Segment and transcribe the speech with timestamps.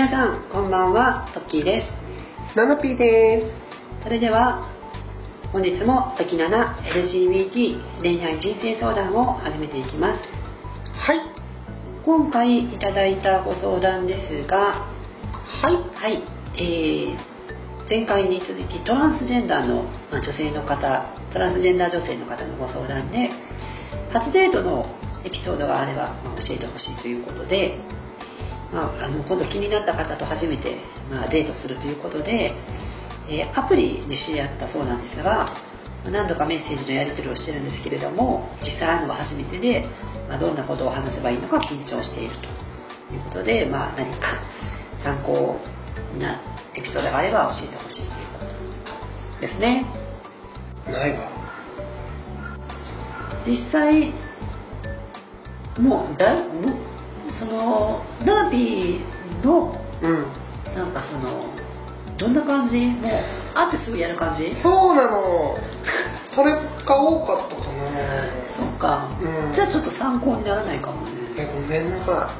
[0.00, 1.28] 皆さんこんばんは。
[1.34, 2.56] トッキーです。
[2.56, 3.52] ナナピーで
[4.02, 4.64] それでは
[5.52, 10.24] 本日もトキナナ LGBT 恋愛人生相談を始めていきますす。
[11.04, 11.20] はい。
[12.06, 14.88] 今回いただいたご相談ですが
[15.60, 15.76] はい。
[15.92, 16.24] はい、
[16.56, 17.18] えー
[17.90, 23.28] 前回に続きトランスジェンダーのまあ女性の方トランスジェンダー女性の方のご相談で
[24.14, 24.86] 初デートの
[25.26, 27.76] エピソードがあれば、まあ教えてほしいということで、
[28.72, 30.78] まあ、あの今度気になった方と初めて、
[31.10, 32.54] まあ、デートするということで、
[33.28, 35.24] えーアプリで知り合ったそうなんですが
[36.02, 39.84] まあ何度かメッセージのやり取りをしてるんですけれども実際会うのは初めてで、
[40.28, 42.34] まあ、どんなことを話せばいいのか緊張している
[43.08, 44.40] ということで、まあ、何か
[45.04, 45.56] 参考
[46.18, 46.40] な
[46.74, 48.46] エピソードがあれば教えてほしいというこ
[49.38, 49.84] とですね。
[50.86, 51.28] ないわ。
[53.46, 54.12] 実際
[55.78, 56.89] もうだもう
[57.38, 60.26] そのダービーのうん。
[60.70, 61.50] なんかその
[62.16, 62.78] どんな感じ？
[62.78, 63.12] もう
[63.54, 64.54] 会ってすぐやる感じ？
[64.62, 65.58] そうなの。
[66.30, 66.60] それが
[66.94, 67.90] 多かったかな。
[68.54, 69.54] そうか、うん。
[69.54, 71.10] じゃあちょっと参考にならないかもね。
[71.36, 72.30] えごめんなさ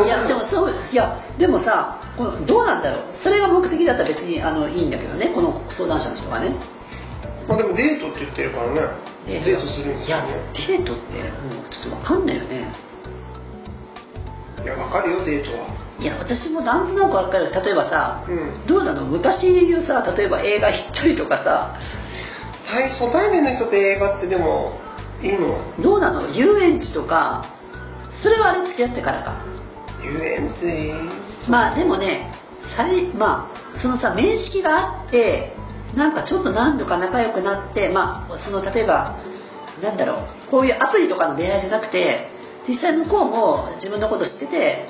[0.00, 0.06] い。
[0.06, 3.04] いやでもそういやでもさこのどうなんだろう？
[3.22, 5.30] それが目的だったら別にあのいいんだけどね。
[5.34, 6.56] この相談者の人がね。
[7.46, 8.80] まあでもデートって言ってるからね。
[9.26, 9.68] デート？
[9.68, 11.20] するんですよいやねデートって
[11.52, 12.64] もうちょっとわかんないよね。
[12.64, 12.87] い
[14.68, 15.66] やわかるよデートは。
[15.98, 18.66] いや私もなんとなくわかる例えばさうん。
[18.66, 19.04] どうなの？
[19.06, 21.74] 昔で言うさ例えば映画行ったりとかさ。
[22.70, 24.78] 最初対面の人と映画ってでも
[25.22, 25.58] いいの？
[25.82, 26.30] どうなの？
[26.30, 27.44] 遊園地とか。
[28.22, 29.42] それはあれ付き合ってからか。
[30.04, 31.50] 遊園地？
[31.50, 32.32] まあでもね
[32.76, 35.52] 最まあそのさ面識があって
[35.96, 39.16] なんかちょっと何度か仲良くなってまあその例えば
[39.82, 42.28] なんだろうこういうアプリとかの出会いじゃなくて
[42.68, 44.86] 実際向こうも自分のこと知ってて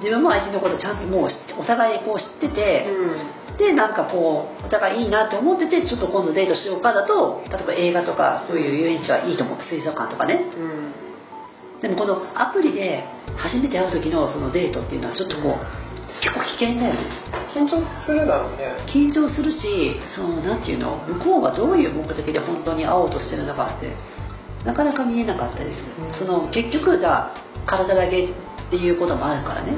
[0.00, 1.28] 自分も相手のことちゃんともう
[1.60, 3.58] お互いこう知ってて、うん。
[3.58, 10.40] でなんかこうお互いいいなと思っててちょっと今度デートしようかだと例えば映画とかそういう遊園地はいいと思う水族館とかね。
[10.56, 11.82] うん。
[11.82, 13.04] でもこのアプリで
[13.36, 15.80] 初めて会う時のそのデートっていうのはちょっとこう
[16.24, 17.00] 結構危険だよね。
[17.52, 18.72] 緊張するだろうね。
[18.88, 23.92] 緊張するしそのなんていうの向こうがどういう目的で本当に会おうとしてるのかって
[24.64, 25.70] なかなか見えなかったり
[26.12, 26.18] す。
[26.18, 27.34] その結局じゃあ
[27.66, 28.28] 体だけっ
[28.70, 29.74] ていうこともあるからね、う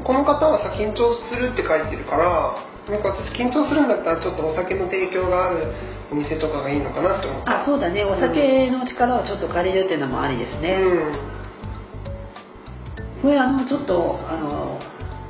[0.00, 0.04] ん。
[0.04, 2.54] この方はさ緊張するって書いてるから
[2.88, 5.74] なんか私緊張するんだったらちょっとお酒の提供がある
[6.12, 7.62] お店とかがいいのかなって思った。
[7.62, 8.04] あそうだね。
[8.04, 10.84] お酒の力をちょっと借りるっていうのもありですね、う
[13.18, 13.22] ん。
[13.22, 14.78] これあのちょっとあの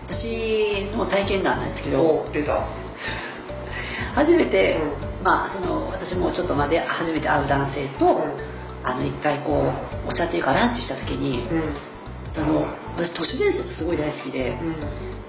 [0.06, 2.02] 私の体験談なんですけど。
[2.02, 2.68] お出た。
[4.14, 8.38] 初めて、うまあその私もちょっとまで初めて会う男性と、うん。
[8.86, 9.66] あの一回こ
[10.06, 11.74] うお茶っていうかランチした時に、うん。
[12.38, 12.62] あの
[12.94, 14.76] 私都市伝説すごい大好きで、うん。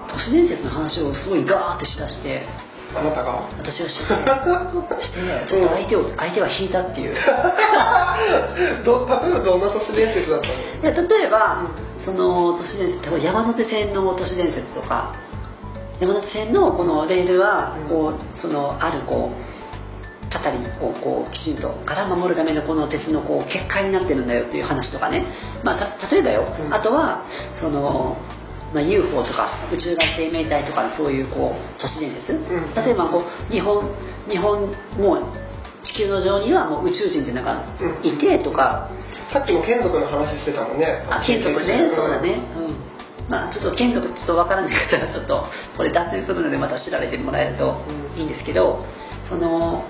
[0.06, 2.46] 都市伝説の話をすごいガーってしだして
[2.94, 3.50] あなたが？
[3.58, 4.22] 私が してして
[5.50, 7.16] ちょっと相手を、相手が引いたっていう。
[8.86, 10.48] ど例えばどんな都市伝説だった
[10.88, 10.94] の？
[11.08, 11.66] で例えば、
[12.06, 15.16] その都市伝説山手線の都市伝説とか
[16.00, 17.90] 山手線のこのレールはうん。
[17.90, 19.58] こうそのあるこう
[20.30, 25.26] たたりをこうきちんとから守るためのこの鉄のこう結界になってるんだよっていう話とかね、
[25.64, 26.74] まあ、た例えばよ、うん。
[26.74, 27.24] あとは
[27.62, 28.18] その、
[28.74, 32.76] まあ、UFO とか宇宙外生命体とかのそういうこう都市伝説、ん。
[32.76, 33.90] 例えばこう日本
[34.30, 34.68] 日本
[35.00, 35.48] もう
[35.86, 37.64] 地球の上にはもう宇宙人っていうのが
[38.04, 38.90] いてとか、
[39.32, 40.86] さっきも眷属の話してたもんね。
[41.10, 41.90] あ眷属ね。
[41.96, 42.44] そうだね。
[42.58, 43.30] うん。
[43.30, 45.46] まあちょっと眷属ちょっとわからない方はちょっと
[45.78, 48.20] これ脱線するのでまた調べてもらえるとうん。
[48.20, 48.84] いいんですけど
[49.30, 49.84] その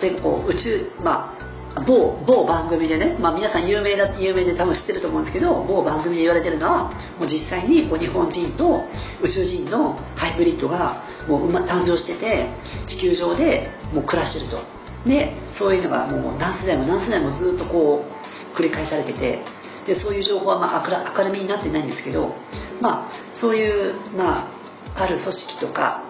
[0.00, 1.50] 例えばこう宇宙まあ
[1.86, 8.82] 某某番組でね、まあ、皆さん有名だ有名で多分知ってると思うんですけど某番組で言われてるのはもう実際にこう日本人と
[9.22, 12.50] 宇宙人のハイブリッドがもう、誕生してて
[12.88, 14.58] 地球上でもう暮らしてると。
[15.06, 19.38] でそういうのがもう何世代も何世代もずっとこう繰り返されてて。
[19.86, 22.34] でそういう情報はまあ明ら明るみになってないんですけど、
[22.82, 23.10] まあ、
[23.40, 24.46] そういう、ま
[24.94, 26.04] あ、ある組織とか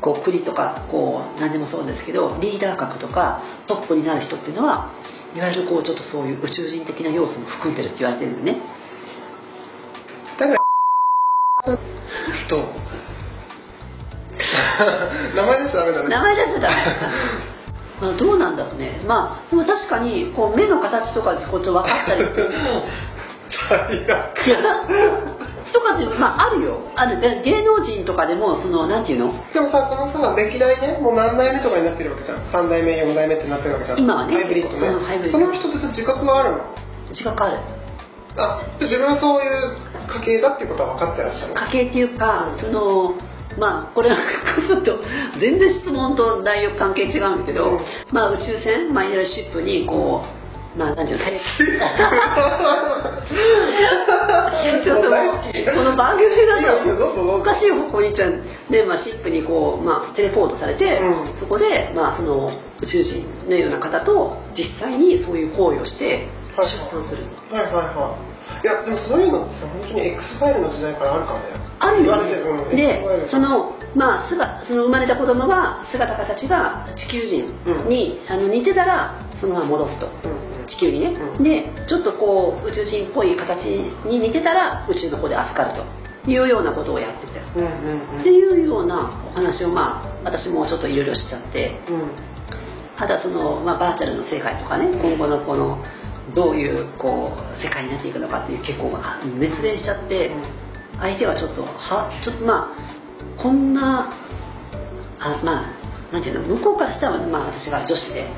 [0.00, 4.92] こう国とかこう何でもそうですけどリーダー格とかトップになる人っていうのは
[5.34, 8.60] いわゆるこうちょっとそういう宇宙人的な要素も含んでるって言われてるんでね。
[10.38, 10.58] だから
[12.48, 12.56] と。
[15.34, 16.08] 名前出しちゃダメだね。
[16.08, 16.74] 名前出しちゃダメ
[18.00, 19.00] まあどうなんだろうね。
[19.06, 22.84] まあでも確かにこう目の形とかでこうちょっと分かったりっても
[25.74, 26.78] とかってまああるよ。
[26.94, 27.20] ある。
[27.20, 29.34] で芸能人とかでもそのなんていうの？
[29.52, 32.46] でもさこのさ歴代ねもう何代目とかになってるわけじゃん。
[32.54, 33.98] 3代目4代目ってなってるわけじゃん。
[33.98, 34.34] 今はね。
[34.34, 34.88] ハイブリッドね。
[34.88, 35.38] うんハイブリッド。
[35.38, 36.64] その人たち自覚があるの？
[37.10, 37.58] 自覚ある。
[38.36, 39.76] あ自分はそういう
[40.22, 43.14] 家系だっていうことは分かってらっしゃる家系っていうかその
[43.56, 44.18] まあこれは
[44.66, 44.98] ちょっと
[45.38, 47.80] 全然質問と内容関係違うんだけど、うん。
[48.10, 50.33] まあ宇宙船マイナルシップにこう
[50.76, 51.24] まあ何ていうの
[54.84, 58.42] ちょっとこの番組だとおかしい方向に行っちゃう。
[58.70, 61.38] で、まあ、シップにこう、まあ、テレポートされて、うん。
[61.38, 62.50] そこで、まあ、その
[62.82, 66.68] 宇宙人のような方と実際にそういう行為をしてはい。
[66.68, 67.54] 出産すると。
[67.54, 68.34] はいはいはい。
[68.62, 71.64] いやでもそういうのってさ本当に X ファイルの時代からあるからね。
[71.78, 72.32] あるよね。
[72.70, 80.06] うん、でそのまあ姿その生まれた子供が姿形が地球人に、あの似てたらそのまま戻すと。
[80.06, 81.44] うんうん地球にね、うん。
[81.44, 83.64] でちょっとこう宇宙人っぽい形
[84.06, 86.04] に似てたら宇宙の子で預かると。
[86.26, 91.78] いうようなことをやっててうんうんっていうようなお話をまあ私もちょっといろいろしちゃって。
[91.86, 91.94] うん。
[91.96, 92.34] うん
[92.98, 95.82] ただその、まあ、バーチャルの世界とかね今後のこの
[96.34, 100.30] どういうこう世界になっていくのかっていう結構まあ熱弁しちゃって
[100.98, 104.10] 相手はちょっとはちょっとまあこんな
[105.18, 108.30] あまあなんていうの向こうからしたら、まあ、私が女子で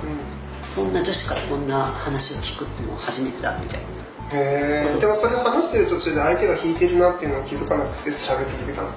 [0.76, 3.88] そんな女子からこんな話を聞くっていうのも初めてだみたいな。
[4.36, 8.92] へえでもそれ話してる途中で相手が引いてるなっていうのを気づかなくて喋ってきてたの。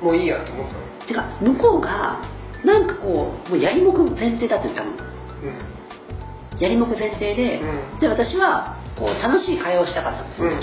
[0.00, 1.06] もういいやと思ったの。
[1.08, 2.22] てか向こうが
[2.62, 6.62] なんかこうもうやりもく前提だって言ったのうん。
[6.62, 7.98] やりもく前提で、うん。
[7.98, 10.60] で私はこう楽しい会話をしたかったんですうんうんう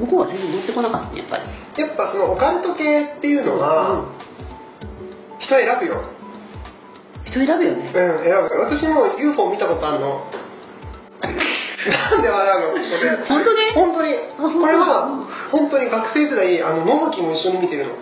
[0.00, 1.44] ん向こうは全然乗ってこなかったねやっぱり。
[1.76, 4.10] やっぱそのオカルト系っていうのは、
[5.38, 6.02] 人選ぶよ
[7.24, 7.88] 人選ぶよね。
[7.88, 10.24] うん、選ぶ私も UFO 見たことあるの。
[11.84, 12.72] なんで笑うの？
[12.72, 13.70] これ本当に？
[13.74, 14.14] 本当に。
[14.14, 15.08] あこれは
[15.52, 17.94] 本当に学生時代あの野崎も一緒に見てるの。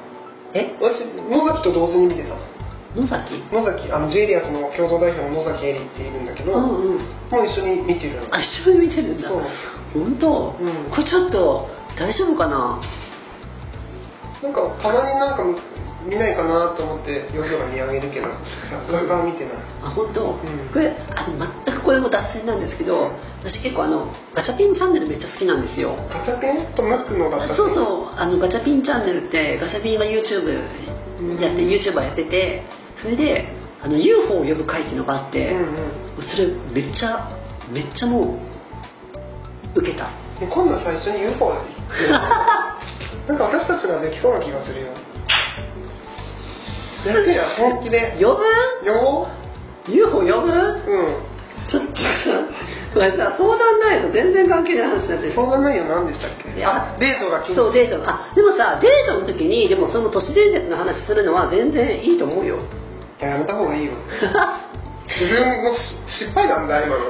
[0.55, 0.75] え？
[0.81, 2.35] 私野崎と同時に見てた。
[2.95, 3.43] 野崎？
[3.51, 6.97] 野崎あの J リアスの共同代表の野崎エリっているんだけど、うんもうん。
[6.97, 8.35] う一緒に見てるの。
[8.35, 9.29] あ一緒に見てるんだ。
[9.29, 9.43] そう。
[9.95, 10.91] 本当、うん。
[10.91, 12.81] これちょっと大丈夫かな？
[14.43, 15.45] なんかたまになんか
[16.05, 18.27] 見ないかなと思って夜空見上げるけど
[18.87, 19.55] それから見てない。
[19.83, 20.39] あ本当、ん。
[20.73, 23.11] これあの全くこれも脱線なんですけど
[23.43, 25.95] 私結構あのガチャピンチャンネルめっちゃ好きなんですよ。
[26.11, 26.75] ガチャピン？
[26.75, 27.57] とムックのガチャピン？
[27.57, 30.51] そうそうあのガチャピンチャンネルってガチャピンが YouTube
[31.41, 32.63] やって YouTuber やってて
[33.01, 33.47] それで
[33.83, 36.29] あの UFO を呼ぶ会っていうのがあって、うんうん。
[36.31, 37.31] それめっちゃ
[37.71, 38.39] めっちゃも
[39.75, 40.11] う受けた。
[40.43, 41.53] 今度最初に UFO
[41.95, 42.11] で
[43.29, 44.89] なんか私たちができそうな気がするよ
[47.09, 48.13] やってや本気で。
[48.17, 48.37] 呼よ
[49.87, 50.31] ぶ ?UFO 呼ぶ？
[50.31, 51.33] うん。
[51.71, 51.93] ちょっと
[52.95, 55.35] これさ相談ないと全然関係ない話になってる。
[55.35, 56.65] 相談内容何でしたっけ？
[56.67, 57.57] あデートが禁止。
[57.57, 62.59] そうデートあでもさデートの時にでもその都市伝説の話するのは全然いいと思うよ。
[63.21, 63.93] いややめた方がいいよ。
[65.07, 65.79] 自分もし
[66.19, 67.03] 失敗談だ今の。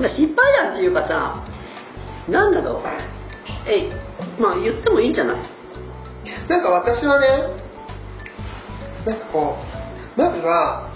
[0.00, 1.36] まあ失敗談っていうかさ
[2.28, 2.78] なんだろう。
[3.70, 3.90] え
[4.38, 5.36] まあ言ってもいいんじゃない？
[6.48, 7.26] なんか私はね
[9.06, 9.56] なんかこ
[10.16, 10.90] うまずは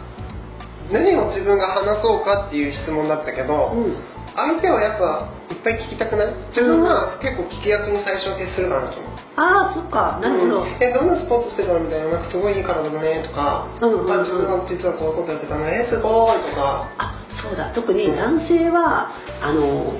[0.91, 3.97] 何を自分が話そうかっていう質問だったけど、うん。
[4.39, 6.33] 相手はやっぱいっぱい聞きたくない？
[6.55, 9.13] 自分は結構聞き役に最初は徹するかなと思う。
[9.37, 10.19] ああそっか。
[10.23, 10.69] なるほど、うん。
[10.81, 11.81] えどんなスポーツしてたの？
[11.81, 12.09] みたいな。
[12.09, 13.27] なんかすごいいい体だね。
[13.27, 14.13] とか、うんうんうん。
[14.13, 15.85] あ自分は実はこういうことやってたね。
[15.85, 16.41] えすごい。
[16.41, 16.89] とか。
[16.97, 17.75] あそうだ。
[17.75, 19.11] 特に男性は
[19.43, 19.99] あの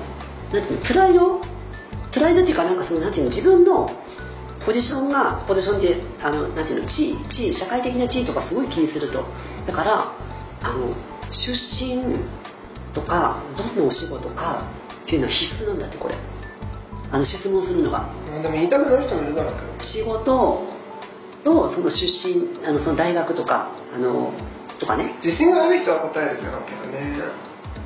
[0.55, 1.43] なんていうのプライド？
[2.09, 3.91] プライドっていうかなんかそのなんていうの自分の
[4.69, 9.25] ポジションがポジションであのなんていうの地位地位社会的な地位とかすごい気にすると。
[9.65, 10.13] だから
[10.61, 10.93] あの
[11.33, 12.21] 出身
[12.93, 14.69] とかどんなお仕事か
[15.01, 16.13] っていうのは必須なんだってこれ。
[17.11, 18.13] あの質問するのが。
[18.29, 20.21] まあでも言いたくない人もいるだろう仕事
[21.43, 24.31] とその出身あのその大学とかあの
[24.79, 25.17] とかね。
[25.25, 27.17] 自信がある人は答えるだろうけどね。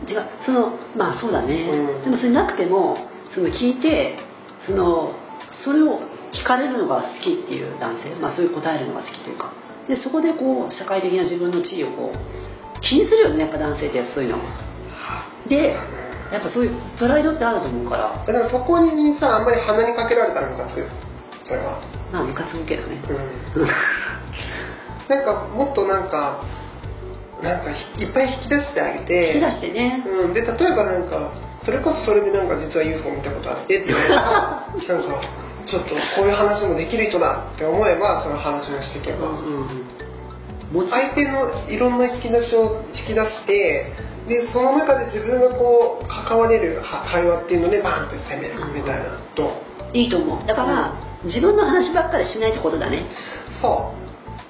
[0.05, 2.03] 違うそのまあそうだね、うん。
[2.03, 4.19] でもそれなくてもその聞いて
[4.67, 5.15] その
[5.63, 9.53] それを聞かれるのが好きっていう男性、まあ、そういう答えるのが好きというか。
[9.87, 14.39] でそこでこう社会的な自分の地位をこう気にするよねやっぱ男性ってそういうの
[15.47, 15.75] で
[16.31, 18.25] やっぱそういうプライドってあると思うから。
[18.25, 20.79] でもそこにさあんまり鼻にかけられたらムカつく。
[20.79, 20.87] よ
[21.43, 21.83] それは。
[22.11, 22.97] まあムカつくけどね。
[23.05, 23.67] うん。
[25.09, 26.41] なんかもっとなんか
[27.43, 29.35] なんかいっぱい引き出してあげて。
[29.35, 30.03] 引き出してね。
[30.07, 34.21] うん、で例えばなんかそれこそそれでなんか実は UFO 見たことあってって言われたら
[34.73, 40.03] なんかちょっとこういう話もできる人だって思えばその話もしていけば、うんうん
[40.73, 43.93] 相手のいろんな引き出しを引き出して
[44.27, 49.61] でその中で自分がこう関われるは会話っていうのでバンって攻めるみたいなと
[49.93, 50.47] いいと思う。
[50.47, 53.05] だから、自分の話ばっかりしないってことだね。
[53.61, 53.93] そ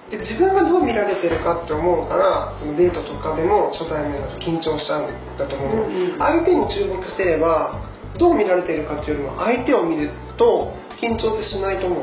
[0.08, 0.12] う。
[0.12, 6.20] で自分がどう見られてるかって思うからそのデートとかでも初対面だと緊張しちゃうんだと思うの、うんうん。
[6.20, 7.82] 相手に注目してれば
[8.18, 12.02] どう見られているかっていうよりも相手を見ると緊張ってしないと思うん